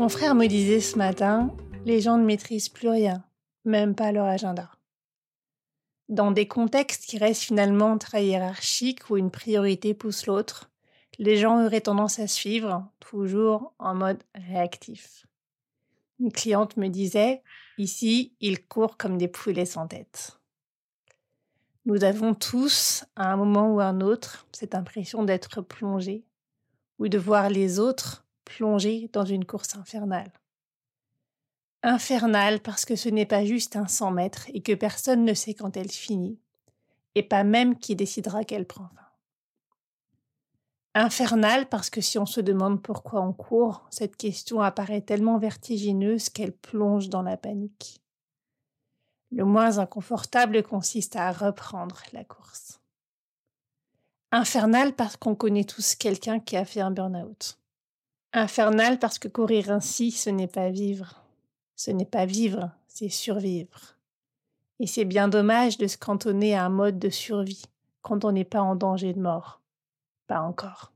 [0.00, 1.54] Confrère me disait ce matin,
[1.84, 3.22] les gens ne maîtrisent plus rien,
[3.66, 4.70] même pas leur agenda.
[6.08, 10.70] Dans des contextes qui restent finalement très hiérarchiques où une priorité pousse l'autre,
[11.18, 15.26] les gens auraient tendance à suivre, toujours en mode réactif.
[16.18, 17.42] Une cliente me disait,
[17.76, 20.40] ici, ils courent comme des poulets sans tête.
[21.84, 26.24] Nous avons tous, à un moment ou un autre, cette impression d'être plongés,
[26.98, 28.24] ou de voir les autres
[28.56, 30.32] plongés dans une course infernale.
[31.82, 35.54] Infernale parce que ce n'est pas juste un 100 mètres et que personne ne sait
[35.54, 36.38] quand elle finit,
[37.14, 38.96] et pas même qui décidera qu'elle prend fin.
[40.94, 46.28] Infernale parce que si on se demande pourquoi on court, cette question apparaît tellement vertigineuse
[46.28, 48.02] qu'elle plonge dans la panique.
[49.30, 52.80] Le moins inconfortable consiste à reprendre la course.
[54.32, 57.59] Infernale parce qu'on connaît tous quelqu'un qui a fait un burn-out.
[58.32, 61.24] Infernal parce que courir ainsi, ce n'est pas vivre.
[61.74, 63.96] Ce n'est pas vivre, c'est survivre.
[64.78, 67.64] Et c'est bien dommage de se cantonner à un mode de survie
[68.02, 69.60] quand on n'est pas en danger de mort.
[70.28, 70.92] Pas encore.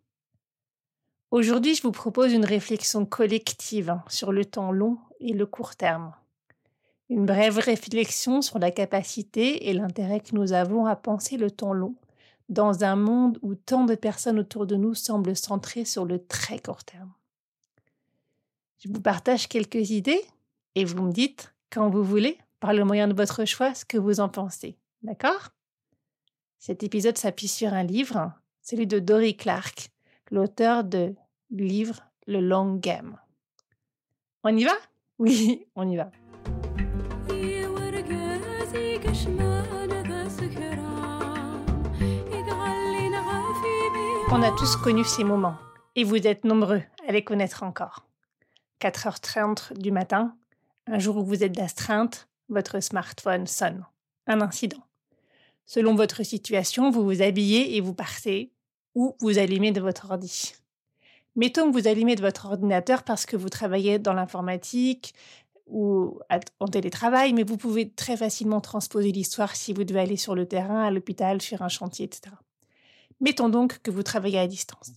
[1.32, 6.14] Aujourd'hui, je vous propose une réflexion collective sur le temps long et le court terme.
[7.10, 11.72] Une brève réflexion sur la capacité et l'intérêt que nous avons à penser le temps
[11.72, 11.96] long
[12.48, 16.61] dans un monde où tant de personnes autour de nous semblent centrées sur le très
[16.61, 17.12] court terme.
[18.84, 20.20] Je vous partage quelques idées
[20.74, 23.96] et vous me dites, quand vous voulez, par le moyen de votre choix, ce que
[23.96, 24.77] vous en pensez.
[25.02, 25.48] D'accord?
[26.58, 29.89] Cet épisode s'appuie sur un livre, celui de Dory Clark,
[30.30, 31.14] l'auteur de
[31.48, 33.17] livre Le Long Game.
[34.42, 34.74] On y va?
[35.18, 36.11] Oui, on y va.
[44.30, 45.56] On a tous connu ces moments,
[45.96, 48.05] et vous êtes nombreux à les connaître encore.
[48.80, 50.36] 4h30 du matin,
[50.86, 53.85] un jour où vous êtes d'astreinte, votre smartphone sonne.
[54.27, 54.83] Un incident.
[55.67, 58.52] Selon votre situation, vous vous habillez et vous partez,
[58.95, 60.55] ou vous allumez de votre ordi.
[61.36, 65.14] Mettons que vous allumez de votre ordinateur parce que vous travaillez dans l'informatique
[65.67, 66.20] ou
[66.61, 70.46] en télétravail, mais vous pouvez très facilement transposer l'histoire si vous devez aller sur le
[70.46, 72.36] terrain, à l'hôpital, sur un chantier, etc.
[73.20, 74.92] Mettons donc que vous travaillez à distance.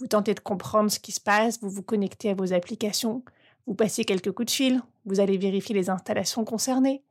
[0.00, 3.22] Vous tentez de comprendre ce qui se passe, vous vous connectez à vos applications,
[3.66, 7.02] vous passez quelques coups de fil, vous allez vérifier les installations concernées.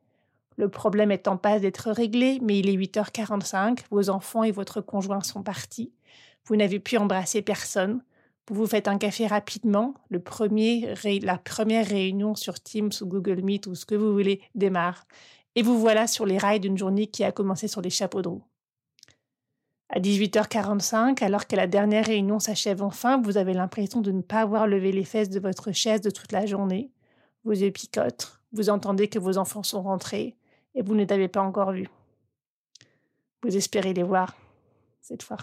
[0.56, 4.80] Le problème est en passe d'être réglé, mais il est 8h45, vos enfants et votre
[4.80, 5.92] conjoint sont partis,
[6.46, 8.02] vous n'avez pu embrasser personne,
[8.48, 13.76] vous vous faites un café rapidement, la première réunion sur Teams ou Google Meet ou
[13.76, 15.06] ce que vous voulez démarre,
[15.54, 18.28] et vous voilà sur les rails d'une journée qui a commencé sur les chapeaux de
[18.28, 18.42] roue.
[19.92, 24.40] À 18h45, alors que la dernière réunion s'achève enfin, vous avez l'impression de ne pas
[24.40, 26.92] avoir levé les fesses de votre chaise de toute la journée.
[27.44, 30.36] Vos yeux picotent, vous entendez que vos enfants sont rentrés
[30.76, 31.88] et vous ne les avez pas encore vus.
[33.42, 34.36] Vous espérez les voir
[35.00, 35.38] cette fois.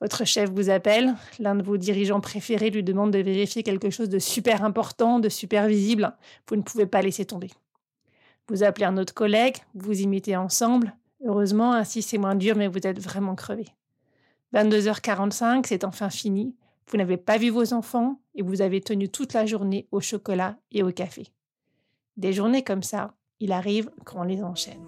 [0.00, 4.08] Votre chef vous appelle, l'un de vos dirigeants préférés lui demande de vérifier quelque chose
[4.08, 6.14] de super important, de super visible.
[6.48, 7.50] Vous ne pouvez pas laisser tomber.
[8.48, 10.94] Vous appelez un autre collègue, vous imitez ensemble,
[11.24, 13.66] Heureusement, ainsi c'est moins dur, mais vous êtes vraiment crevé.
[14.52, 16.54] 22h45, c'est enfin fini.
[16.90, 20.58] Vous n'avez pas vu vos enfants et vous avez tenu toute la journée au chocolat
[20.70, 21.28] et au café.
[22.18, 24.86] Des journées comme ça, il arrive qu'on les enchaîne.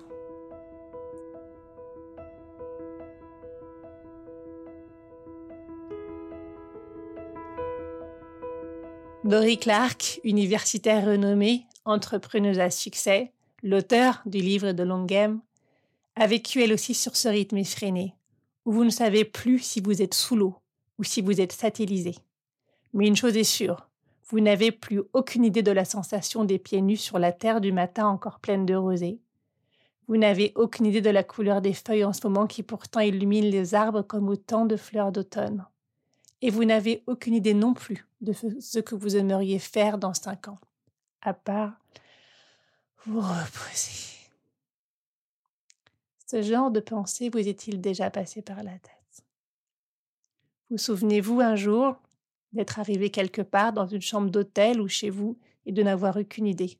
[9.24, 13.32] Dory Clark, universitaire renommée, entrepreneuse à succès,
[13.64, 15.40] l'auteur du livre de Long Game,
[16.16, 18.14] a vécu elle aussi sur ce rythme effréné,
[18.64, 20.56] où vous ne savez plus si vous êtes sous l'eau
[20.98, 22.14] ou si vous êtes satellisé.
[22.94, 23.86] Mais une chose est sûre,
[24.28, 27.70] vous n'avez plus aucune idée de la sensation des pieds nus sur la terre du
[27.70, 29.20] matin encore pleine de rosée.
[30.08, 33.50] Vous n'avez aucune idée de la couleur des feuilles en ce moment qui pourtant illuminent
[33.50, 35.64] les arbres comme autant de fleurs d'automne.
[36.42, 40.48] Et vous n'avez aucune idée non plus de ce que vous aimeriez faire dans cinq
[40.48, 40.58] ans,
[41.22, 41.74] à part
[43.04, 44.15] vous reposez.
[46.26, 49.24] Ce genre de pensée vous est-il déjà passé par la tête?
[50.70, 51.96] Vous souvenez-vous un jour
[52.52, 56.48] d'être arrivé quelque part dans une chambre d'hôtel ou chez vous et de n'avoir aucune
[56.48, 56.78] idée?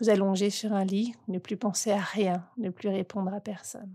[0.00, 3.94] Vous allonger sur un lit, ne plus penser à rien, ne plus répondre à personne.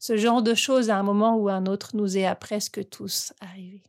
[0.00, 2.88] Ce genre de choses à un moment ou à un autre nous est à presque
[2.88, 3.84] tous arrivé.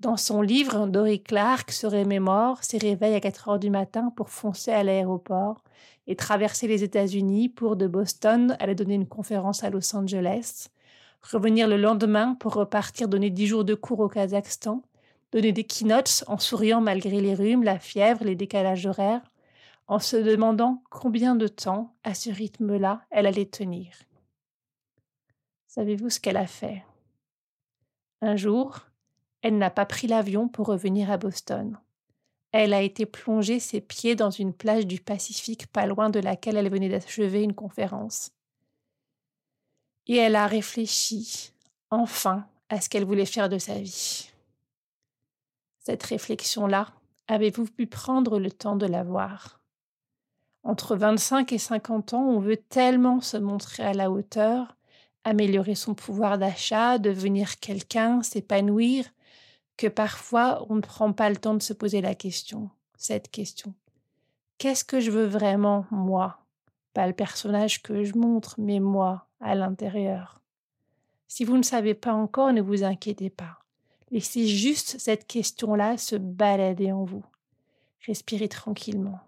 [0.00, 4.30] Dans son livre, Dory Clark se remémore ses réveils à 4 heures du matin pour
[4.30, 5.64] foncer à l'aéroport
[6.06, 10.68] et traverser les États-Unis pour de Boston aller donner une conférence à Los Angeles,
[11.20, 14.84] revenir le lendemain pour repartir donner 10 jours de cours au Kazakhstan,
[15.32, 19.32] donner des keynotes en souriant malgré les rhumes, la fièvre, les décalages horaires,
[19.88, 23.90] en se demandant combien de temps, à ce rythme-là, elle allait tenir.
[25.66, 26.84] Savez-vous ce qu'elle a fait?
[28.20, 28.87] Un jour,
[29.42, 31.78] elle n'a pas pris l'avion pour revenir à Boston.
[32.52, 36.56] Elle a été plonger ses pieds dans une plage du Pacifique pas loin de laquelle
[36.56, 38.30] elle venait d'achever une conférence.
[40.06, 41.52] Et elle a réfléchi,
[41.90, 44.30] enfin, à ce qu'elle voulait faire de sa vie.
[45.80, 46.88] Cette réflexion-là,
[47.28, 49.60] avez-vous pu prendre le temps de la voir?
[50.64, 54.76] Entre 25 et 50 ans, on veut tellement se montrer à la hauteur,
[55.24, 59.04] améliorer son pouvoir d'achat, devenir quelqu'un, s'épanouir,
[59.78, 63.72] que parfois on ne prend pas le temps de se poser la question, cette question.
[64.58, 66.40] Qu'est-ce que je veux vraiment, moi?
[66.92, 70.42] Pas le personnage que je montre, mais moi, à l'intérieur.
[71.28, 73.60] Si vous ne savez pas encore, ne vous inquiétez pas.
[74.10, 77.24] Laissez juste cette question-là se balader en vous.
[78.06, 79.20] Respirez tranquillement.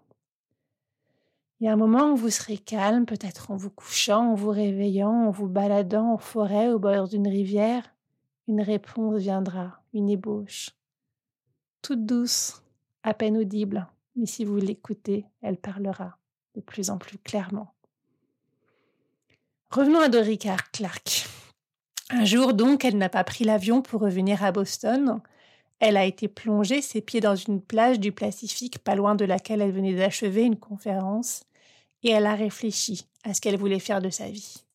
[1.59, 4.49] Il y a un moment où vous serez calme, peut-être en vous couchant, en vous
[4.49, 7.90] réveillant, en vous baladant en forêt au bord d'une rivière,
[8.51, 10.71] une réponse viendra, une ébauche.
[11.81, 12.61] Toute douce,
[13.01, 13.87] à peine audible,
[14.17, 16.17] mais si vous l'écoutez, elle parlera
[16.55, 17.73] de plus en plus clairement.
[19.69, 21.29] Revenons à Dorica Clark.
[22.09, 25.21] Un jour donc, elle n'a pas pris l'avion pour revenir à Boston.
[25.79, 29.61] Elle a été plongée ses pieds dans une plage du Pacifique pas loin de laquelle
[29.61, 31.45] elle venait d'achever une conférence,
[32.03, 34.65] et elle a réfléchi à ce qu'elle voulait faire de sa vie.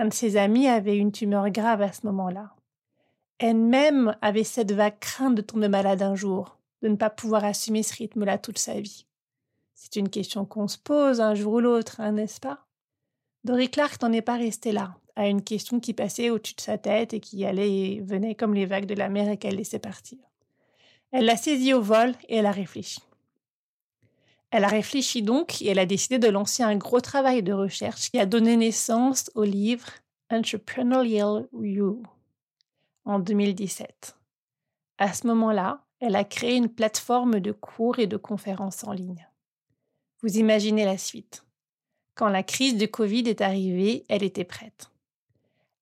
[0.00, 2.56] Un de ses amis avait une tumeur grave à ce moment-là
[3.42, 7.82] elle-même avait cette vague crainte de tomber malade un jour, de ne pas pouvoir assumer
[7.82, 9.04] ce rythme-là toute sa vie.
[9.74, 12.66] C'est une question qu'on se pose un jour ou l'autre, hein, n'est-ce pas?
[13.42, 16.78] Dory Clark n'en est pas restée là, à une question qui passait au-dessus de sa
[16.78, 19.80] tête et qui allait et venait comme les vagues de la mer et qu'elle laissait
[19.80, 20.18] partir.
[21.10, 23.00] Elle l'a saisie au vol et elle a réfléchi.
[24.52, 28.12] Elle a réfléchi donc et elle a décidé de lancer un gros travail de recherche
[28.12, 29.88] qui a donné naissance au livre
[30.30, 32.04] Entrepreneurial You
[33.04, 34.16] en 2017.
[34.98, 39.28] À ce moment-là, elle a créé une plateforme de cours et de conférences en ligne.
[40.22, 41.44] Vous imaginez la suite.
[42.14, 44.90] Quand la crise du Covid est arrivée, elle était prête.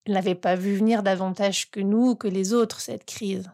[0.05, 3.51] Elle n'avait pas vu venir davantage que nous ou que les autres cette crise.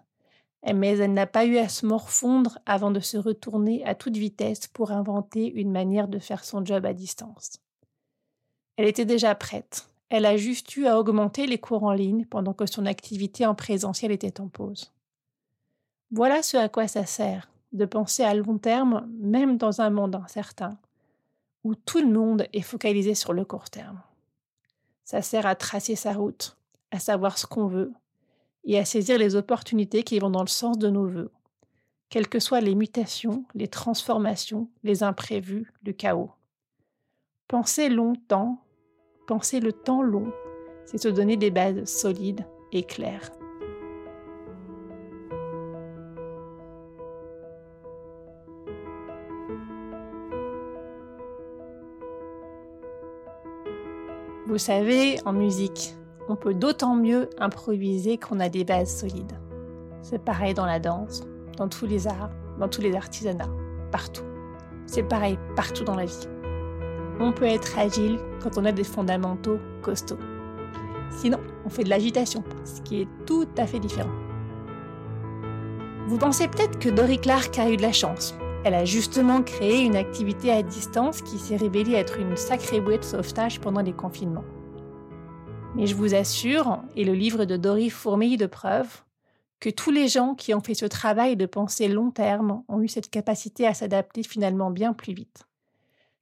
[0.65, 4.67] Mais elle n'a pas eu à se morfondre avant de se retourner à toute vitesse
[4.67, 7.59] pour inventer une manière de faire son job à distance.
[8.75, 12.53] Elle était déjà prête, elle a juste eu à augmenter les cours en ligne pendant
[12.53, 14.93] que son activité en présentiel était en pause.
[16.11, 20.15] Voilà ce à quoi ça sert, de penser à long terme, même dans un monde
[20.15, 20.77] incertain,
[21.63, 24.01] où tout le monde est focalisé sur le court terme.
[25.03, 26.57] Ça sert à tracer sa route,
[26.91, 27.93] à savoir ce qu'on veut,
[28.63, 31.31] et à saisir les opportunités qui vont dans le sens de nos voeux,
[32.09, 36.31] quelles que soient les mutations, les transformations, les imprévus, le chaos.
[37.49, 38.61] Penser longtemps
[39.27, 40.31] Penser le temps long,
[40.85, 43.29] c'est se donner des bases solides et claires.
[54.47, 55.93] Vous savez, en musique,
[56.29, 59.37] on peut d'autant mieux improviser qu'on a des bases solides.
[60.01, 61.23] C'est pareil dans la danse,
[61.57, 63.51] dans tous les arts, dans tous les artisanats,
[63.91, 64.23] partout.
[64.85, 66.29] C'est pareil partout dans la vie
[67.19, 70.19] on peut être agile quand on a des fondamentaux costauds.
[71.11, 74.11] Sinon, on fait de l'agitation, ce qui est tout à fait différent.
[76.07, 78.35] Vous pensez peut-être que Dory Clark a eu de la chance.
[78.63, 82.97] Elle a justement créé une activité à distance qui s'est révélée être une sacrée bouée
[82.97, 84.45] de sauvetage pendant les confinements.
[85.75, 89.03] Mais je vous assure, et le livre de Dory fourmille de preuves,
[89.59, 92.87] que tous les gens qui ont fait ce travail de pensée long terme ont eu
[92.87, 95.47] cette capacité à s'adapter finalement bien plus vite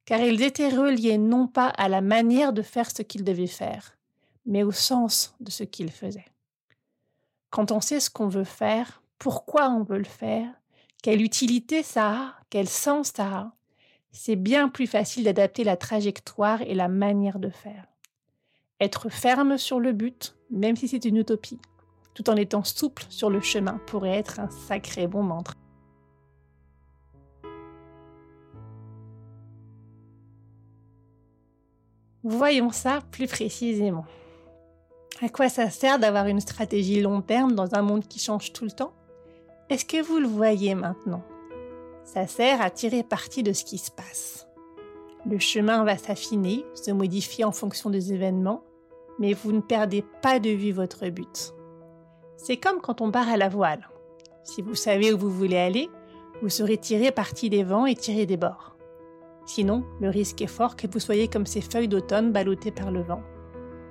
[0.06, 3.98] car ils étaient reliés non pas à la manière de faire ce qu'ils devaient faire,
[4.46, 6.24] mais au sens de ce qu'ils faisaient.
[7.50, 10.48] Quand on sait ce qu'on veut faire, pourquoi on veut le faire,
[11.02, 13.52] quelle utilité ça a, quel sens ça a,
[14.12, 17.86] c'est bien plus facile d'adapter la trajectoire et la manière de faire.
[18.80, 21.58] Être ferme sur le but, même si c'est une utopie,
[22.14, 25.54] tout en étant souple sur le chemin, pourrait être un sacré bon mantra.
[32.28, 34.04] Voyons ça plus précisément.
[35.22, 38.64] À quoi ça sert d'avoir une stratégie long terme dans un monde qui change tout
[38.64, 38.92] le temps?
[39.70, 41.22] Est-ce que vous le voyez maintenant?
[42.02, 44.48] Ça sert à tirer parti de ce qui se passe.
[45.24, 48.64] Le chemin va s'affiner, se modifier en fonction des événements,
[49.20, 51.54] mais vous ne perdez pas de vue votre but.
[52.36, 53.88] C'est comme quand on part à la voile.
[54.42, 55.88] Si vous savez où vous voulez aller,
[56.42, 58.75] vous serez tiré parti des vents et tiré des bords.
[59.46, 63.02] Sinon, le risque est fort que vous soyez comme ces feuilles d'automne ballottées par le
[63.02, 63.22] vent.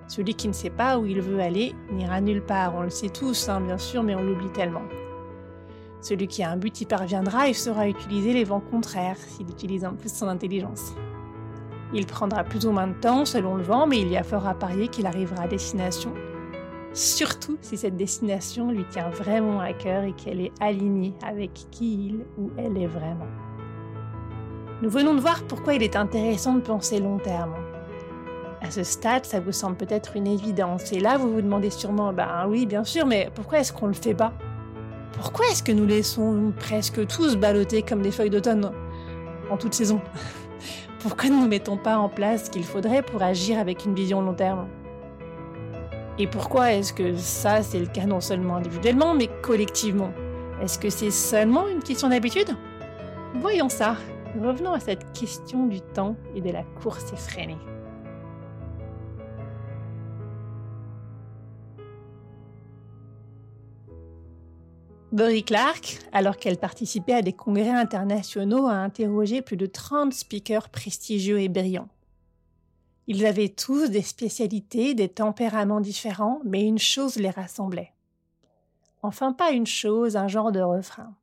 [0.10, 3.10] Celui qui ne sait pas où il veut aller n'ira nulle part, on le sait
[3.10, 4.84] tous, hein, bien sûr, mais on l'oublie tellement.
[6.02, 9.86] Celui qui a un but y parviendra et saura utiliser les vents contraires s'il utilise
[9.86, 10.94] en plus son intelligence.
[11.94, 14.46] Il prendra plus ou moins de temps selon le vent, mais il y a fort
[14.46, 16.14] à parier qu'il arrivera à destination.
[16.94, 22.08] Surtout si cette destination lui tient vraiment à cœur et qu'elle est alignée avec qui
[22.08, 23.45] il ou elle est vraiment.
[24.82, 27.56] Nous venons de voir pourquoi il est intéressant de penser long terme.
[28.62, 30.92] À ce stade, ça vous semble peut-être une évidence.
[30.92, 33.94] Et là, vous vous demandez sûrement, ben oui, bien sûr, mais pourquoi est-ce qu'on le
[33.94, 34.34] fait pas?
[35.14, 38.70] Pourquoi est-ce que nous laissons presque tous balloter comme des feuilles d'automne
[39.50, 40.02] en toute saison?
[41.00, 44.22] Pourquoi ne nous mettons pas en place ce qu'il faudrait pour agir avec une vision
[44.22, 44.68] long terme?
[46.18, 50.12] Et pourquoi est-ce que ça, c'est le cas non seulement individuellement, mais collectivement?
[50.62, 52.56] Est-ce que c'est seulement une question d'habitude?
[53.36, 53.98] Voyons ça
[54.40, 57.58] revenons à cette question du temps et de la course effrénée.
[65.12, 70.68] Dory Clark, alors qu'elle participait à des congrès internationaux, a interrogé plus de 30 speakers
[70.68, 71.88] prestigieux et brillants.
[73.08, 77.94] Ils avaient tous des spécialités, des tempéraments différents, mais une chose les rassemblait.
[79.04, 81.14] Enfin, pas une chose, un genre de refrain.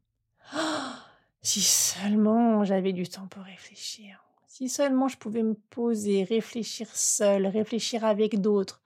[1.43, 4.25] Si seulement j'avais du temps pour réfléchir.
[4.47, 8.81] Si seulement je pouvais me poser, réfléchir seul, réfléchir avec d'autres,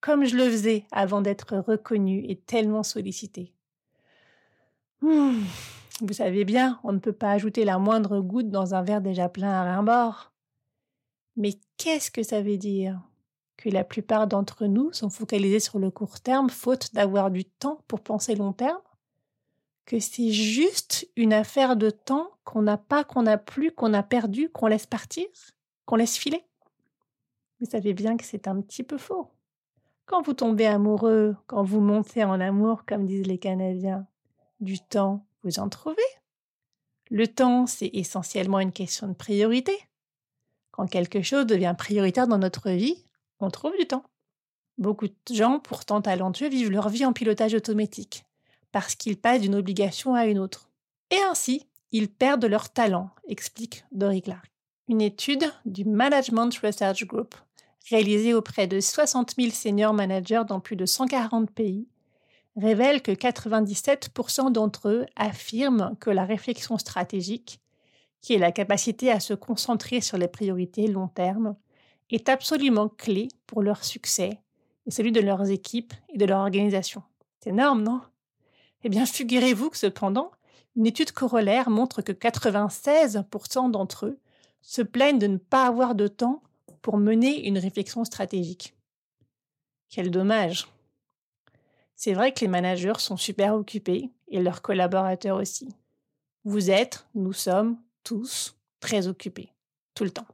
[0.00, 3.52] comme je le faisais avant d'être reconnu et tellement sollicité.
[5.02, 5.42] Hmm,
[6.00, 9.28] vous savez bien, on ne peut pas ajouter la moindre goutte dans un verre déjà
[9.28, 10.32] plein à un bord.
[11.36, 13.00] Mais qu'est-ce que ça veut dire?
[13.56, 17.84] Que la plupart d'entre nous sont focalisés sur le court terme faute d'avoir du temps
[17.88, 18.80] pour penser long terme?
[19.90, 24.04] Que c'est juste une affaire de temps qu'on n'a pas, qu'on n'a plus, qu'on a
[24.04, 25.26] perdu, qu'on laisse partir,
[25.84, 26.44] qu'on laisse filer.
[27.58, 29.32] Vous savez bien que c'est un petit peu faux.
[30.06, 34.06] Quand vous tombez amoureux, quand vous montez en amour, comme disent les Canadiens,
[34.60, 35.96] du temps, vous en trouvez.
[37.10, 39.76] Le temps, c'est essentiellement une question de priorité.
[40.70, 43.06] Quand quelque chose devient prioritaire dans notre vie,
[43.40, 44.04] on trouve du temps.
[44.78, 48.24] Beaucoup de gens, pourtant talentueux, vivent leur vie en pilotage automatique
[48.72, 50.70] parce qu'ils passent d'une obligation à une autre.
[51.10, 54.50] Et ainsi, ils perdent leur talent, explique Dory Clark.
[54.88, 57.34] Une étude du Management Research Group,
[57.90, 61.88] réalisée auprès de 60 000 seniors managers dans plus de 140 pays,
[62.56, 67.60] révèle que 97% d'entre eux affirment que la réflexion stratégique,
[68.20, 71.56] qui est la capacité à se concentrer sur les priorités long terme,
[72.10, 74.40] est absolument clé pour leur succès
[74.86, 77.02] et celui de leurs équipes et de leur organisation.
[77.42, 78.00] C'est énorme, non?
[78.84, 80.30] Eh bien, figurez-vous que cependant,
[80.76, 84.18] une étude corollaire montre que 96% d'entre eux
[84.62, 86.42] se plaignent de ne pas avoir de temps
[86.82, 88.74] pour mener une réflexion stratégique.
[89.88, 90.68] Quel dommage.
[91.96, 95.68] C'est vrai que les managers sont super occupés et leurs collaborateurs aussi.
[96.44, 99.52] Vous êtes, nous sommes, tous très occupés,
[99.94, 100.26] tout le temps.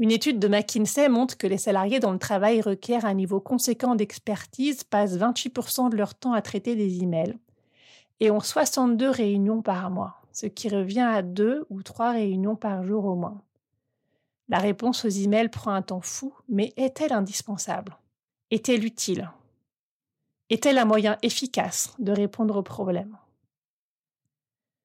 [0.00, 3.94] Une étude de McKinsey montre que les salariés dont le travail requiert un niveau conséquent
[3.94, 7.36] d'expertise passent 28% de leur temps à traiter des emails,
[8.20, 12.84] et ont 62 réunions par mois, ce qui revient à deux ou trois réunions par
[12.84, 13.42] jour au moins.
[14.48, 17.96] La réponse aux emails prend un temps fou, mais est-elle indispensable?
[18.50, 19.30] Est-elle utile?
[20.48, 23.16] Est-elle un moyen efficace de répondre aux problèmes?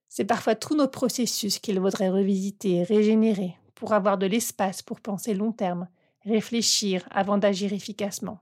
[0.09, 5.33] C'est parfois tous nos processus qu'il vaudrait revisiter, régénérer, pour avoir de l'espace pour penser
[5.33, 5.87] long terme,
[6.25, 8.39] réfléchir avant d'agir efficacement.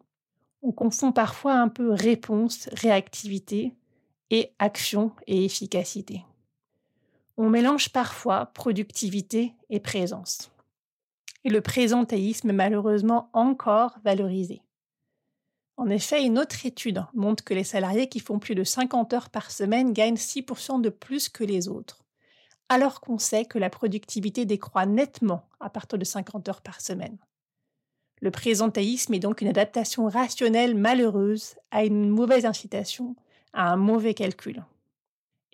[0.63, 3.73] On confond parfois un peu réponse, réactivité,
[4.31, 6.25] et action et efficacité.
[7.37, 10.51] On mélange parfois productivité et présence.
[11.43, 14.61] Et le présentéisme est malheureusement encore valorisé.
[15.77, 19.29] En effet, une autre étude montre que les salariés qui font plus de 50 heures
[19.29, 22.01] par semaine gagnent 6% de plus que les autres.
[22.71, 27.17] alors qu'on sait que la productivité décroît nettement à partir de 50 heures par semaine.
[28.21, 33.17] Le présentéisme est donc une adaptation rationnelle malheureuse à une mauvaise incitation,
[33.53, 34.63] à un mauvais calcul.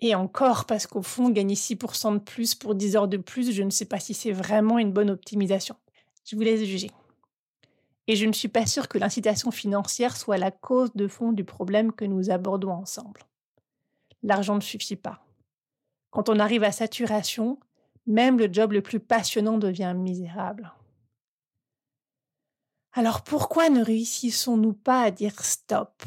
[0.00, 3.62] Et encore, parce qu'au fond, gagner 6% de plus pour 10 heures de plus, je
[3.62, 5.76] ne sais pas si c'est vraiment une bonne optimisation.
[6.24, 6.90] Je vous laisse juger.
[8.06, 11.44] Et je ne suis pas sûre que l'incitation financière soit la cause de fond du
[11.44, 13.22] problème que nous abordons ensemble.
[14.22, 15.24] L'argent ne suffit pas.
[16.10, 17.58] Quand on arrive à saturation,
[18.06, 20.72] même le job le plus passionnant devient misérable.
[22.92, 26.02] Alors pourquoi ne réussissons-nous pas à dire stop,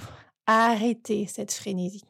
[0.47, 2.05] arrêter cette frénésie.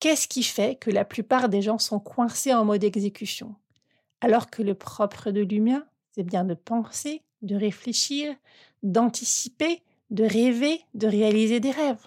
[0.00, 3.54] Qu'est-ce qui fait que la plupart des gens sont coincés en mode exécution,
[4.20, 8.34] alors que le propre de l'humain, c'est bien de penser, de réfléchir,
[8.82, 12.06] d'anticiper, de rêver, de réaliser des rêves.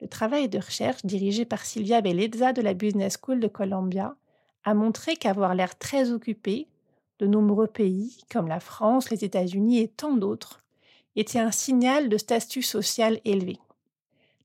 [0.00, 4.16] Le travail de recherche dirigé par Silvia Bellezza de la Business School de Columbia
[4.64, 6.68] a montré qu'avoir l'air très occupé,
[7.18, 10.60] de nombreux pays comme la France, les États-Unis et tant d'autres,
[11.16, 13.58] était un signal de statut social élevé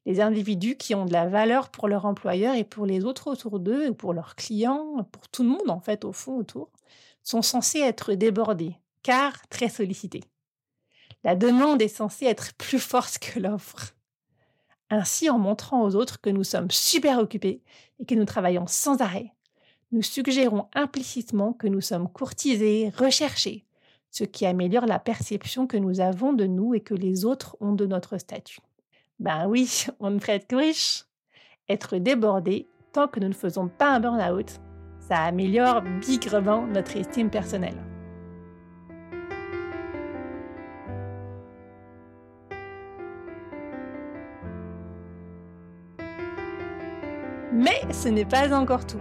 [0.05, 3.59] les individus qui ont de la valeur pour leur employeur et pour les autres autour
[3.59, 6.69] d'eux, ou pour leurs clients, pour tout le monde en fait au fond autour,
[7.23, 10.23] sont censés être débordés, car très sollicités.
[11.23, 13.95] La demande est censée être plus forte que l'offre.
[14.91, 17.63] Ainsi, en montrant aux autres que nous sommes super occupés
[17.99, 19.33] et que nous travaillons sans arrêt,
[19.91, 23.65] nous suggérons implicitement que nous sommes courtisés, recherchés,
[24.11, 27.73] ce qui améliore la perception que nous avons de nous et que les autres ont
[27.73, 28.59] de notre statut.
[29.19, 31.05] Ben oui, on ne ferait être riche.
[31.67, 34.59] Être débordé, tant que nous ne faisons pas un burn-out,
[34.99, 37.81] ça améliore bigrement notre estime personnelle.
[47.51, 48.99] Mais ce n'est pas encore tout.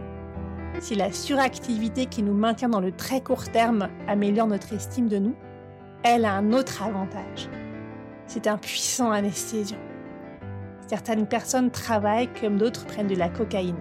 [0.81, 5.19] Si la suractivité qui nous maintient dans le très court terme améliore notre estime de
[5.19, 5.35] nous,
[6.03, 7.49] elle a un autre avantage.
[8.27, 9.79] C'est un puissant anesthésiant.
[10.87, 13.81] Certaines personnes travaillent comme d'autres prennent de la cocaïne.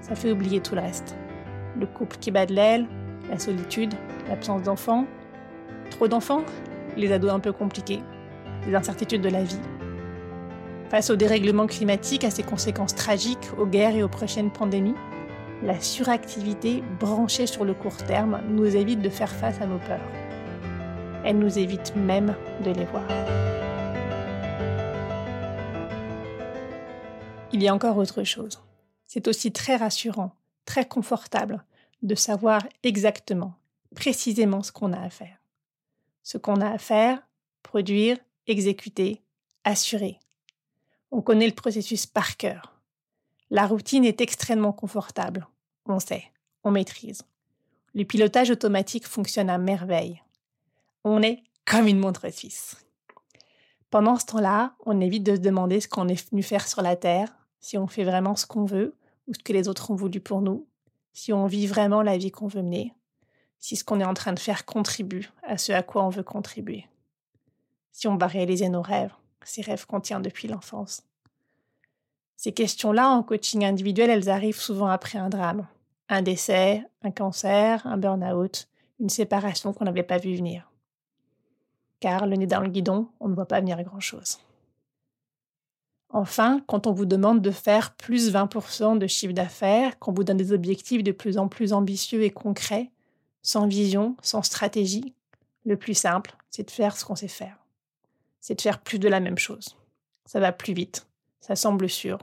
[0.00, 1.16] Ça fait oublier tout le reste.
[1.78, 2.86] Le couple qui bat de l'aile,
[3.28, 3.94] la solitude,
[4.28, 5.06] l'absence d'enfants.
[5.90, 6.42] Trop d'enfants
[6.96, 8.00] Les ados un peu compliqués.
[8.66, 9.60] Les incertitudes de la vie.
[10.88, 14.96] Face au dérèglement climatique, à ses conséquences tragiques, aux guerres et aux prochaines pandémies,
[15.62, 20.00] la suractivité branchée sur le court terme nous évite de faire face à nos peurs.
[21.24, 23.04] Elle nous évite même de les voir.
[27.60, 28.58] Il y a encore autre chose.
[29.06, 31.62] C'est aussi très rassurant, très confortable
[32.00, 33.52] de savoir exactement,
[33.94, 35.36] précisément ce qu'on a à faire.
[36.22, 37.20] Ce qu'on a à faire,
[37.62, 39.20] produire, exécuter,
[39.64, 40.18] assurer.
[41.10, 42.80] On connaît le processus par cœur.
[43.50, 45.46] La routine est extrêmement confortable.
[45.84, 46.32] On sait,
[46.64, 47.24] on maîtrise.
[47.92, 50.22] Le pilotage automatique fonctionne à merveille.
[51.04, 52.76] On est comme une montre suisse.
[53.90, 56.96] Pendant ce temps-là, on évite de se demander ce qu'on est venu faire sur la
[56.96, 58.96] Terre, si on fait vraiment ce qu'on veut
[59.28, 60.66] ou ce que les autres ont voulu pour nous,
[61.12, 62.94] si on vit vraiment la vie qu'on veut mener,
[63.58, 66.22] si ce qu'on est en train de faire contribue à ce à quoi on veut
[66.22, 66.86] contribuer,
[67.92, 71.02] si on va réaliser nos rêves, ces rêves qu'on tient depuis l'enfance.
[72.36, 75.66] Ces questions-là, en coaching individuel, elles arrivent souvent après un drame.
[76.08, 78.66] Un décès, un cancer, un burn-out,
[78.98, 80.70] une séparation qu'on n'avait pas vu venir.
[82.00, 84.38] Car le nez dans le guidon, on ne voit pas venir grand-chose.
[86.12, 90.36] Enfin, quand on vous demande de faire plus 20% de chiffre d'affaires, qu'on vous donne
[90.36, 92.90] des objectifs de plus en plus ambitieux et concrets,
[93.42, 95.14] sans vision, sans stratégie,
[95.64, 97.58] le plus simple, c'est de faire ce qu'on sait faire.
[98.40, 99.76] C'est de faire plus de la même chose.
[100.26, 101.06] Ça va plus vite,
[101.40, 102.18] ça semble sûr,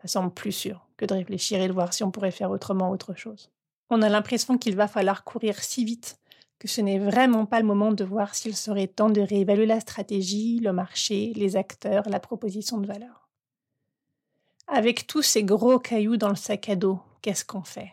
[0.00, 2.90] ça semble plus sûr que de réfléchir et de voir si on pourrait faire autrement
[2.90, 3.50] autre chose.
[3.90, 6.18] On a l'impression qu'il va falloir courir si vite
[6.62, 9.80] que ce n'est vraiment pas le moment de voir s'il serait temps de réévaluer la
[9.80, 13.28] stratégie, le marché, les acteurs, la proposition de valeur.
[14.68, 17.92] Avec tous ces gros cailloux dans le sac à dos, qu'est-ce qu'on fait?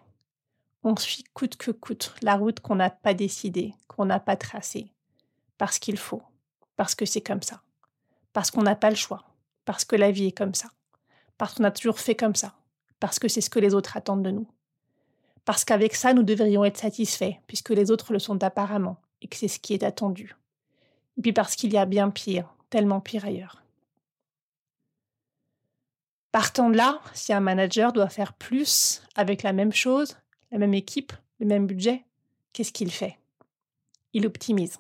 [0.84, 4.94] On suit coûte que coûte la route qu'on n'a pas décidée, qu'on n'a pas tracée,
[5.58, 6.22] parce qu'il faut,
[6.76, 7.64] parce que c'est comme ça,
[8.34, 9.24] parce qu'on n'a pas le choix,
[9.66, 10.70] parce que la vie est comme ça,
[11.40, 12.54] parce qu'on a toujours fait comme ça,
[13.00, 14.48] parce que c'est ce que les autres attendent de nous
[15.50, 19.36] parce qu'avec ça, nous devrions être satisfaits, puisque les autres le sont apparemment, et que
[19.36, 20.36] c'est ce qui est attendu.
[21.18, 23.64] Et puis parce qu'il y a bien pire, tellement pire ailleurs.
[26.32, 30.18] Partant de là, si un manager doit faire plus avec la même chose,
[30.52, 32.06] la même équipe, le même budget,
[32.54, 33.18] qu'est-ce qu'il fait?
[34.14, 34.78] Il optimise.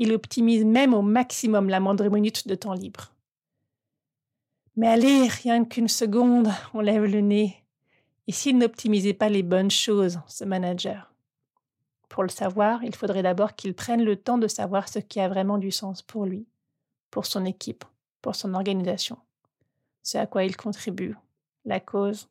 [0.00, 3.12] Il optimise même au maximum la moindre minute de temps libre.
[4.74, 7.63] Mais allez, rien qu'une seconde, on lève le nez
[8.26, 11.12] Et s'il n'optimisait pas les bonnes choses, ce manager?
[12.08, 15.28] Pour le savoir, il faudrait d'abord qu'il prenne le temps de savoir ce qui a
[15.28, 16.46] vraiment du sens pour lui,
[17.10, 17.84] pour son équipe,
[18.22, 19.18] pour son organisation,
[20.02, 21.16] ce à quoi il contribue,
[21.64, 22.28] la cause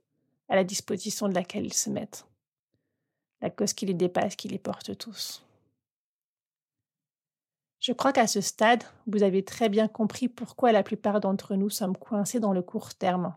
[0.50, 2.26] à la disposition de laquelle ils se mettent,
[3.42, 5.44] la cause qui les dépasse, qui les porte tous.
[7.80, 11.70] Je crois qu'à ce stade, vous avez très bien compris pourquoi la plupart d'entre nous
[11.70, 13.36] sommes coincés dans le court terme,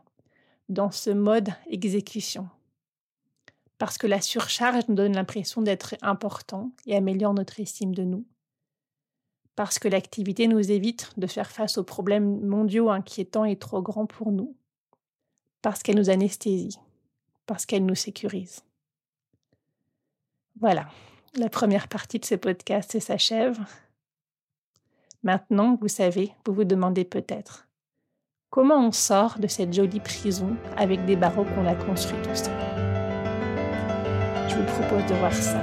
[0.69, 2.49] dans ce mode exécution.
[3.79, 8.25] Parce que la surcharge nous donne l'impression d'être important et améliore notre estime de nous.
[9.55, 14.07] Parce que l'activité nous évite de faire face aux problèmes mondiaux inquiétants et trop grands
[14.07, 14.57] pour nous.
[15.63, 16.79] Parce qu'elle nous anesthésie.
[17.47, 18.63] Parce qu'elle nous sécurise.
[20.61, 20.89] Voilà,
[21.35, 23.59] la première partie de ce podcast s'achève.
[25.23, 27.66] Maintenant, vous savez, vous vous demandez peut-être
[28.51, 32.53] comment on sort de cette jolie prison avec des barreaux qu'on a construits tout seul?
[34.49, 35.61] Je vous propose de voir ça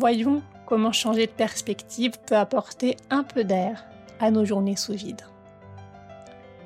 [0.00, 3.84] Voyons comment changer de perspective peut apporter un peu d'air
[4.18, 5.20] à nos journées sous vide.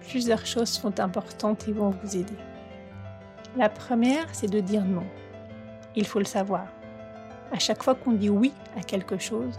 [0.08, 2.36] Plusieurs choses sont importantes et vont vous aider.
[3.56, 5.02] La première, c'est de dire non.
[5.96, 6.68] Il faut le savoir.
[7.50, 9.58] À chaque fois qu'on dit oui à quelque chose,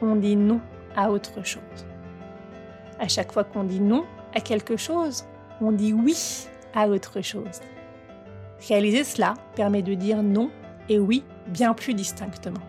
[0.00, 0.62] on dit non
[0.96, 1.84] à autre chose.
[2.98, 5.26] À chaque fois qu'on dit non à quelque chose,
[5.60, 7.60] on dit oui à autre chose.
[8.66, 10.50] Réaliser cela permet de dire non
[10.88, 12.62] et oui bien plus distinctement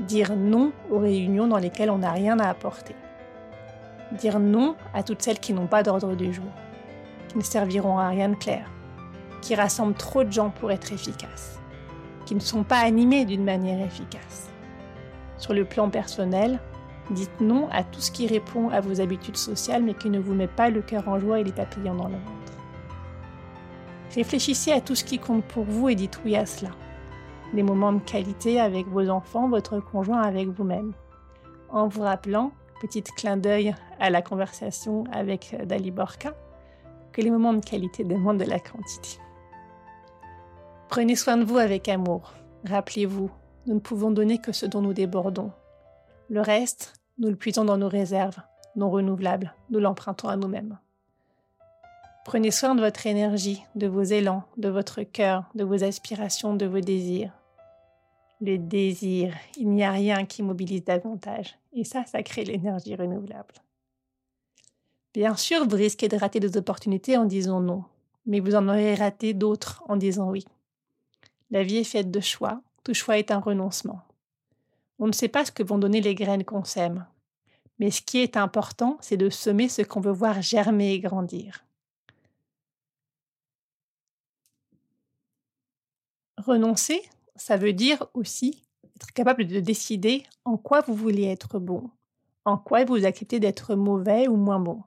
[0.00, 2.94] dire non aux réunions dans lesquelles on n'a rien à apporter.
[4.12, 6.50] Dire non à toutes celles qui n'ont pas d'ordre du jour,
[7.28, 8.66] qui ne serviront à rien de clair,
[9.40, 11.60] qui rassemblent trop de gens pour être efficaces,
[12.26, 14.48] qui ne sont pas animés d'une manière efficace.
[15.38, 16.60] Sur le plan personnel,
[17.10, 20.34] dites non à tout ce qui répond à vos habitudes sociales mais qui ne vous
[20.34, 22.52] met pas le cœur en joie et les papillons dans le ventre.
[24.14, 26.70] Réfléchissez à tout ce qui compte pour vous et dites oui à cela
[27.52, 30.92] des moments de qualité avec vos enfants, votre conjoint, avec vous-même.
[31.70, 36.34] En vous rappelant, petit clin d'œil à la conversation avec Dali Borka,
[37.12, 39.18] que les moments de qualité demandent de la quantité.
[40.88, 42.34] Prenez soin de vous avec amour.
[42.64, 43.30] Rappelez-vous,
[43.66, 45.52] nous ne pouvons donner que ce dont nous débordons.
[46.28, 48.38] Le reste, nous le puisons dans nos réserves,
[48.76, 50.78] non renouvelables, nous l'empruntons à nous-mêmes.
[52.24, 56.66] Prenez soin de votre énergie, de vos élans, de votre cœur, de vos aspirations, de
[56.66, 57.32] vos désirs
[58.40, 59.34] le désir.
[59.56, 61.58] Il n'y a rien qui mobilise davantage.
[61.72, 63.54] Et ça, ça crée l'énergie renouvelable.
[65.12, 67.84] Bien sûr, vous risquez de rater des opportunités en disant non,
[68.26, 70.44] mais vous en aurez raté d'autres en disant oui.
[71.50, 74.02] La vie est faite de choix, tout choix est un renoncement.
[75.00, 77.06] On ne sait pas ce que vont donner les graines qu'on sème,
[77.80, 81.64] mais ce qui est important, c'est de semer ce qu'on veut voir germer et grandir.
[86.38, 87.02] Renoncer,
[87.40, 88.62] ça veut dire aussi
[88.96, 91.90] être capable de décider en quoi vous voulez être bon,
[92.44, 94.82] en quoi vous acceptez d'être mauvais ou moins bon.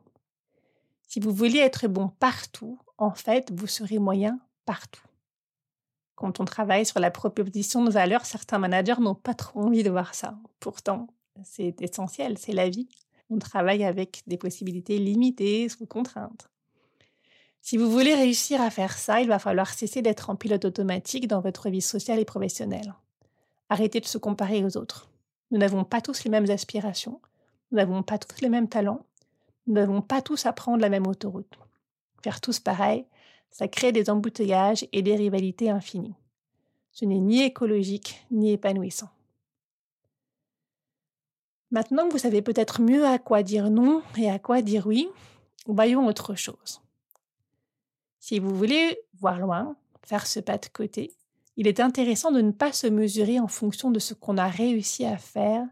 [1.08, 5.06] Si vous voulez être bon partout, en fait, vous serez moyen partout.
[6.16, 9.90] Quand on travaille sur la proposition de valeur, certains managers n'ont pas trop envie de
[9.90, 10.38] voir ça.
[10.60, 11.08] Pourtant,
[11.44, 12.88] c'est essentiel, c'est la vie.
[13.32, 16.50] On travaille avec des possibilités limitées, sous contrainte.
[17.66, 21.30] Si vous voulez réussir à faire ça, il va falloir cesser d'être en pilote automatique
[21.30, 22.94] dans votre vie sociale et professionnelle.
[23.70, 25.10] Arrêtez de se comparer aux autres.
[25.50, 27.22] Nous n'avons pas tous les mêmes aspirations,
[27.72, 29.06] nous n'avons pas tous les mêmes talents,
[29.66, 31.58] nous n'avons pas tous à prendre la même autoroute.
[32.22, 33.06] Faire tous pareil,
[33.50, 36.16] ça crée des embouteillages et des rivalités infinies.
[36.92, 39.10] Ce n'est ni écologique ni épanouissant.
[41.72, 45.08] Maintenant que vous savez peut-être mieux à quoi dire non et à quoi dire oui,
[45.66, 46.82] voyons autre chose.
[48.26, 51.14] Si vous voulez voir loin, faire ce pas de côté,
[51.58, 55.04] il est intéressant de ne pas se mesurer en fonction de ce qu'on a réussi
[55.04, 55.68] à faire,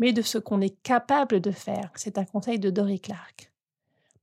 [0.00, 1.92] mais de ce qu'on est capable de faire.
[1.94, 3.52] C'est un conseil de Dory Clark.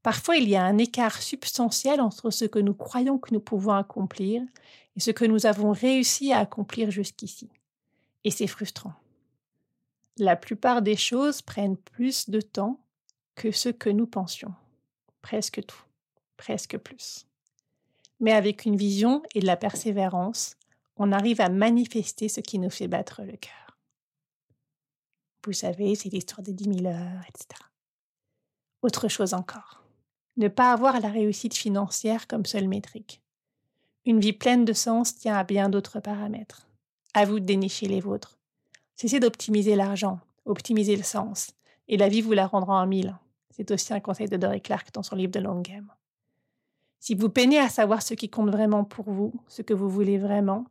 [0.04, 3.72] Parfois, il y a un écart substantiel entre ce que nous croyons que nous pouvons
[3.72, 4.44] accomplir
[4.98, 7.50] et ce que nous avons réussi à accomplir jusqu'ici.
[8.26, 8.96] Et c'est frustrant.
[10.18, 12.82] La plupart des choses prennent plus de temps
[13.36, 14.54] que ce que nous pensions.
[15.22, 15.84] Presque tout.
[16.36, 17.26] Presque plus.
[18.22, 20.56] Mais avec une vision et de la persévérance,
[20.96, 23.78] on arrive à manifester ce qui nous fait battre le cœur.
[25.44, 27.62] Vous savez, c'est l'histoire des 10 000 heures, etc.
[28.84, 29.84] Autre chose encore,
[30.38, 33.22] ne pas avoir la réussite financière comme seule métrique.
[34.06, 36.68] Une vie pleine de sens tient à bien d'autres paramètres.
[37.14, 38.38] À vous de dénicher les vôtres.
[38.96, 41.52] Cessez d'optimiser l'argent, optimiser le sens,
[41.88, 43.18] et la vie vous la rendra en mille.
[43.50, 45.92] C'est aussi un conseil de Dory Clark dans son livre de Long Game.
[47.02, 50.20] Si vous peinez à savoir ce qui compte vraiment pour vous, ce que vous voulez
[50.20, 50.68] vraiment,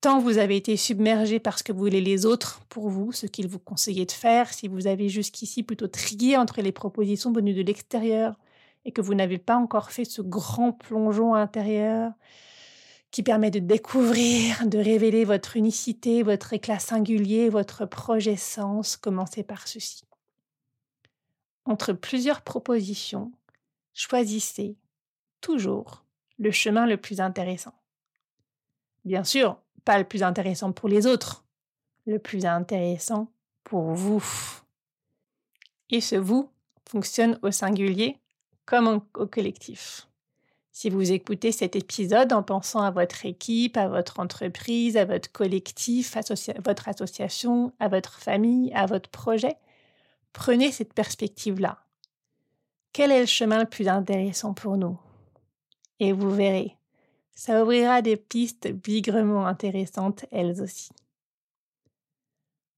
[0.00, 3.48] tant vous avez été submergé par ce que voulaient les autres pour vous, ce qu'ils
[3.48, 7.62] vous conseillaient de faire, si vous avez jusqu'ici plutôt trié entre les propositions venues de
[7.62, 8.38] l'extérieur
[8.84, 12.12] et que vous n'avez pas encore fait ce grand plongeon intérieur
[13.10, 19.42] qui permet de découvrir, de révéler votre unicité, votre éclat singulier, votre projet sens, commencez
[19.42, 20.04] par ceci.
[21.64, 23.32] Entre plusieurs propositions,
[23.92, 24.76] choisissez
[25.40, 26.04] toujours
[26.38, 27.74] le chemin le plus intéressant.
[29.04, 31.44] Bien sûr, pas le plus intéressant pour les autres,
[32.06, 33.30] le plus intéressant
[33.64, 34.24] pour vous.
[35.90, 36.50] Et ce vous
[36.88, 38.18] fonctionne au singulier
[38.64, 40.08] comme au collectif.
[40.72, 45.32] Si vous écoutez cet épisode en pensant à votre équipe, à votre entreprise, à votre
[45.32, 46.20] collectif, à
[46.62, 49.56] votre association, à votre famille, à votre projet,
[50.34, 51.78] prenez cette perspective-là.
[52.92, 54.98] Quel est le chemin le plus intéressant pour nous?
[56.00, 56.76] Et vous verrez,
[57.34, 60.90] ça ouvrira des pistes bigrement intéressantes elles aussi.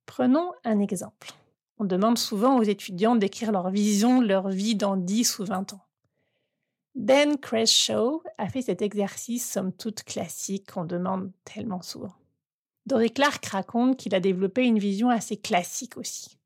[0.06, 1.32] Prenons un exemple.
[1.78, 5.84] On demande souvent aux étudiants d'écrire leur vision, leur vie dans 10 ou 20 ans.
[6.96, 12.14] Ben Creshaw a fait cet exercice somme toute classique qu'on demande tellement souvent.
[12.86, 16.38] Dory Clark raconte qu'il a développé une vision assez classique aussi.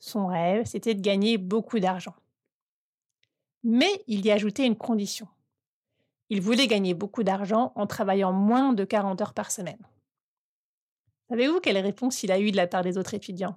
[0.00, 2.14] Son rêve, c'était de gagner beaucoup d'argent.
[3.62, 5.26] Mais il y ajoutait une condition.
[6.30, 9.78] Il voulait gagner beaucoup d'argent en travaillant moins de 40 heures par semaine.
[11.28, 13.56] Savez-vous quelle réponse il a eue de la part des autres étudiants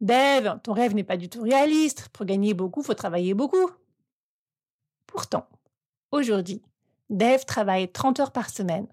[0.00, 2.08] Dave, ton rêve n'est pas du tout réaliste.
[2.08, 3.70] Pour gagner beaucoup, faut travailler beaucoup.
[5.06, 5.46] Pourtant,
[6.10, 6.62] aujourd'hui,
[7.10, 8.86] Dave travaille 30 heures par semaine,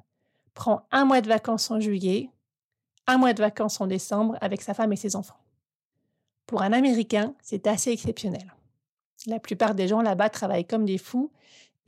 [0.54, 2.30] prend un mois de vacances en juillet,
[3.06, 5.40] un mois de vacances en décembre avec sa femme et ses enfants.
[6.46, 8.54] Pour un Américain, c'est assez exceptionnel.
[9.28, 11.32] La plupart des gens là-bas travaillent comme des fous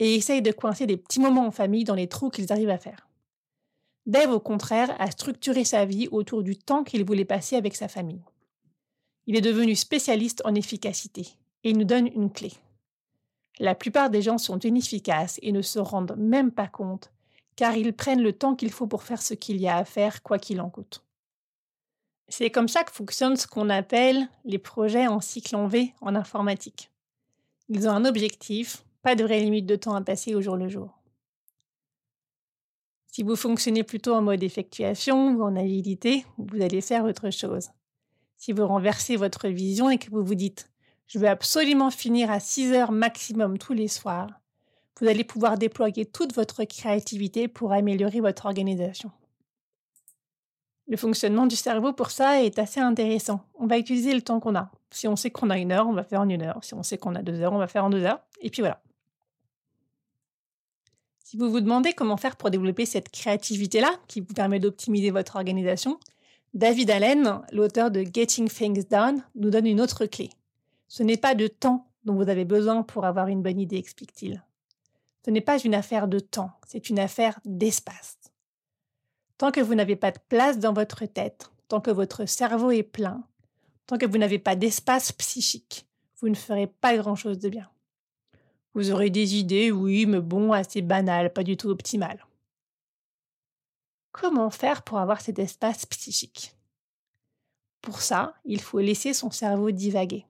[0.00, 2.78] et essaye de coincer des petits moments en famille dans les trous qu'ils arrivent à
[2.78, 3.06] faire.
[4.06, 7.86] Dave, au contraire, a structuré sa vie autour du temps qu'il voulait passer avec sa
[7.86, 8.24] famille.
[9.26, 11.28] Il est devenu spécialiste en efficacité
[11.62, 12.50] et il nous donne une clé.
[13.58, 17.12] La plupart des gens sont inefficaces et ne se rendent même pas compte,
[17.54, 20.22] car ils prennent le temps qu'il faut pour faire ce qu'il y a à faire,
[20.22, 21.04] quoi qu'il en coûte.
[22.28, 26.14] C'est comme ça que fonctionnent ce qu'on appelle les projets en cycle en V en
[26.14, 26.90] informatique.
[27.68, 30.68] Ils ont un objectif, pas de vraie limite de temps à passer au jour le
[30.68, 30.98] jour.
[33.06, 37.70] Si vous fonctionnez plutôt en mode effectuation ou en agilité, vous allez faire autre chose.
[38.36, 40.70] Si vous renversez votre vision et que vous vous dites
[41.10, 44.28] je veux absolument finir à 6 heures maximum tous les soirs,
[45.00, 49.10] vous allez pouvoir déployer toute votre créativité pour améliorer votre organisation.
[50.86, 53.40] Le fonctionnement du cerveau pour ça est assez intéressant.
[53.54, 54.70] On va utiliser le temps qu'on a.
[54.90, 56.62] Si on sait qu'on a une heure, on va faire en une heure.
[56.62, 58.20] Si on sait qu'on a deux heures, on va faire en deux heures.
[58.40, 58.80] Et puis voilà.
[61.30, 65.36] Si vous vous demandez comment faire pour développer cette créativité-là, qui vous permet d'optimiser votre
[65.36, 66.00] organisation,
[66.54, 70.30] David Allen, l'auteur de Getting Things Done, nous donne une autre clé.
[70.88, 74.42] Ce n'est pas de temps dont vous avez besoin pour avoir une bonne idée, explique-t-il.
[75.24, 78.18] Ce n'est pas une affaire de temps, c'est une affaire d'espace.
[79.38, 82.82] Tant que vous n'avez pas de place dans votre tête, tant que votre cerveau est
[82.82, 83.22] plein,
[83.86, 85.86] tant que vous n'avez pas d'espace psychique,
[86.20, 87.70] vous ne ferez pas grand-chose de bien.
[88.74, 92.24] Vous aurez des idées, oui, mais bon, assez banales, pas du tout optimales.
[94.12, 96.54] Comment faire pour avoir cet espace psychique?
[97.80, 100.26] Pour ça, il faut laisser son cerveau divaguer.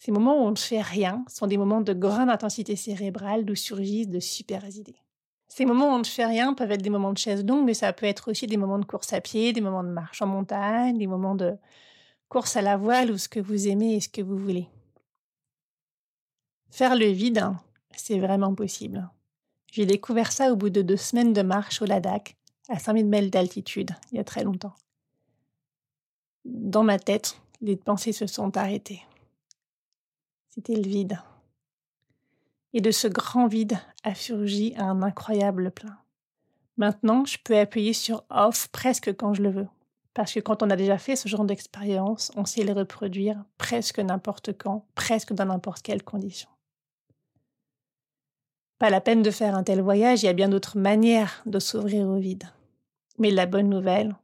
[0.00, 3.56] Ces moments où on ne fait rien sont des moments de grande intensité cérébrale d'où
[3.56, 4.96] surgissent de super idées.
[5.48, 7.74] Ces moments où on ne fait rien peuvent être des moments de chaise longue, mais
[7.74, 10.26] ça peut être aussi des moments de course à pied, des moments de marche en
[10.26, 11.56] montagne, des moments de
[12.28, 14.68] course à la voile ou ce que vous aimez et ce que vous voulez.
[16.70, 17.44] Faire le vide,
[17.94, 19.08] c'est vraiment possible.
[19.70, 22.36] J'ai découvert ça au bout de deux semaines de marche au Ladakh,
[22.68, 24.74] à 5000 mètres d'altitude, il y a très longtemps.
[26.44, 29.02] Dans ma tête, les pensées se sont arrêtées.
[30.48, 31.18] C'était le vide.
[32.74, 35.98] Et de ce grand vide a surgi un incroyable plein.
[36.76, 39.68] Maintenant, je peux appuyer sur off presque quand je le veux.
[40.14, 43.98] Parce que quand on a déjà fait ce genre d'expérience, on sait les reproduire presque
[43.98, 46.48] n'importe quand, presque dans n'importe quelle condition.
[48.78, 51.58] Pas la peine de faire un tel voyage, il y a bien d'autres manières de
[51.58, 52.44] s'ouvrir au vide.
[53.18, 54.14] Mais la bonne nouvelle,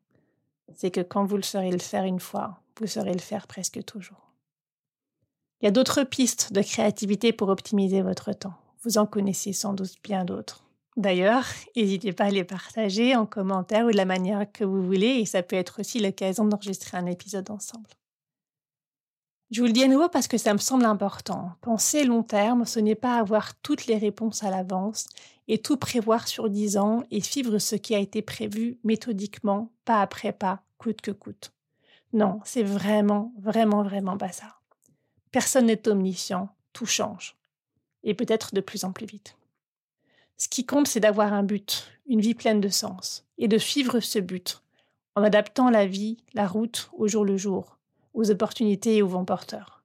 [0.74, 3.84] c'est que quand vous le saurez le faire une fois, vous saurez le faire presque
[3.84, 4.32] toujours.
[5.60, 8.54] Il y a d'autres pistes de créativité pour optimiser votre temps.
[8.82, 10.64] Vous en connaissez sans doute bien d'autres.
[10.96, 15.20] D'ailleurs, n'hésitez pas à les partager en commentaire ou de la manière que vous voulez
[15.20, 17.88] et ça peut être aussi l'occasion d'enregistrer un épisode ensemble.
[19.50, 21.52] Je vous le dis à nouveau parce que ça me semble important.
[21.60, 25.06] Penser long terme, ce n'est pas avoir toutes les réponses à l'avance
[25.48, 30.00] et tout prévoir sur dix ans et suivre ce qui a été prévu méthodiquement, pas
[30.00, 31.52] après pas, coûte que coûte.
[32.14, 34.56] Non, c'est vraiment, vraiment, vraiment pas ça.
[35.30, 37.36] Personne n'est omniscient, tout change.
[38.02, 39.36] Et peut-être de plus en plus vite.
[40.36, 44.00] Ce qui compte, c'est d'avoir un but, une vie pleine de sens, et de suivre
[44.00, 44.62] ce but,
[45.16, 47.78] en adaptant la vie, la route, au jour le jour,
[48.14, 49.82] aux opportunités et aux vents porteurs.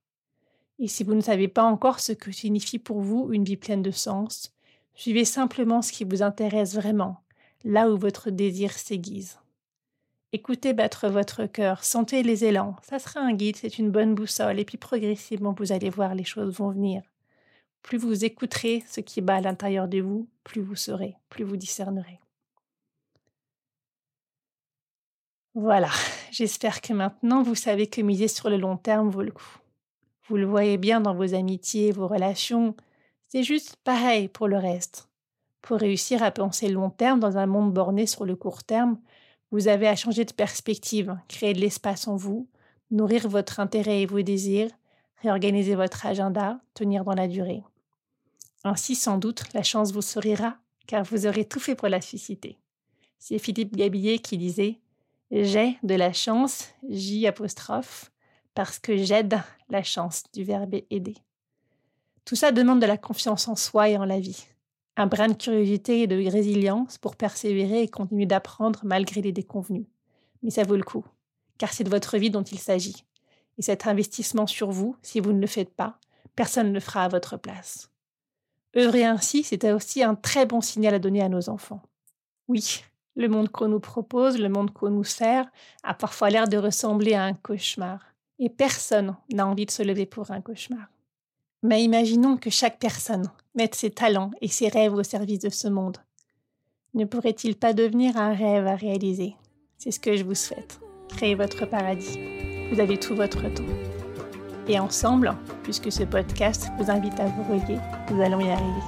[0.80, 3.82] Et si vous ne savez pas encore ce que signifie pour vous une vie pleine
[3.82, 4.54] de sens,
[4.94, 7.18] suivez simplement ce qui vous intéresse vraiment,
[7.66, 9.38] là où votre désir s'aiguise.
[10.32, 14.60] Écoutez battre votre cœur, sentez les élans, ça sera un guide, c'est une bonne boussole,
[14.60, 17.02] et puis progressivement vous allez voir les choses vont venir.
[17.82, 21.58] Plus vous écouterez ce qui bat à l'intérieur de vous, plus vous saurez, plus vous
[21.58, 22.19] discernerez.
[25.56, 25.90] Voilà,
[26.32, 29.60] j'espère que maintenant vous savez que miser sur le long terme vaut le coup.
[30.28, 32.76] Vous le voyez bien dans vos amitiés, vos relations,
[33.28, 35.10] c'est juste pareil pour le reste.
[35.62, 39.00] Pour réussir à penser long terme dans un monde borné sur le court terme,
[39.52, 42.48] vous avez à changer de perspective, créer de l'espace en vous,
[42.92, 44.70] nourrir votre intérêt et vos désirs,
[45.22, 47.64] réorganiser votre agenda, tenir dans la durée.
[48.64, 50.58] Ainsi, sans doute, la chance vous sourira,
[50.88, 52.58] car vous aurez tout fait pour la susciter.
[53.18, 54.80] C'est Philippe Gabillet qui disait
[55.32, 57.28] J'ai de la chance, J
[58.56, 59.40] parce que j'aide
[59.70, 61.16] la chance du verbe aider.
[62.26, 64.48] Tout ça demande de la confiance en soi et en la vie.
[64.98, 69.86] Un brin de curiosité et de résilience pour persévérer et continuer d'apprendre malgré les déconvenus.
[70.42, 71.06] Mais ça vaut le coup,
[71.58, 73.06] car c'est de votre vie dont il s'agit.
[73.58, 76.00] Et cet investissement sur vous, si vous ne le faites pas,
[76.36, 77.92] personne ne le fera à votre place.
[78.76, 81.82] Œuvrer ainsi, c'est aussi un très bon signal à donner à nos enfants.
[82.48, 82.84] Oui,
[83.20, 85.46] le monde qu'on nous propose, le monde qu'on nous sert,
[85.84, 88.00] a parfois l'air de ressembler à un cauchemar.
[88.40, 90.88] Et personne n'a envie de se lever pour un cauchemar.
[91.62, 95.68] Mais imaginons que chaque personne mette ses talents et ses rêves au service de ce
[95.68, 95.98] monde.
[96.94, 99.36] Ne pourrait-il pas devenir un rêve à réaliser?
[99.78, 100.80] C'est ce que je vous souhaite.
[101.10, 102.18] Créez votre paradis.
[102.72, 103.64] Vous avez tout votre temps.
[104.70, 107.80] Et ensemble, puisque ce podcast vous invite à vous relier,
[108.12, 108.82] nous allons y arriver.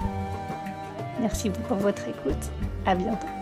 [1.20, 2.50] Merci beaucoup pour votre écoute.
[2.86, 3.41] À bientôt.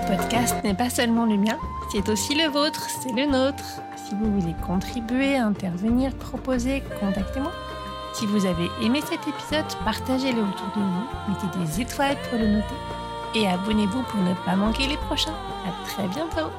[0.00, 1.58] Ce podcast n'est pas seulement le mien,
[1.92, 3.64] c'est aussi le vôtre, c'est le nôtre.
[3.96, 7.52] Si vous voulez contribuer, intervenir, proposer, contactez-moi.
[8.14, 12.46] Si vous avez aimé cet épisode, partagez-le autour de vous, mettez des étoiles pour le
[12.46, 12.74] noter
[13.34, 15.34] et abonnez-vous pour ne pas manquer les prochains.
[15.66, 16.50] À très bientôt